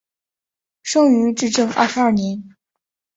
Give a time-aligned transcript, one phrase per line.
[0.81, 2.55] 生于至正二十二年。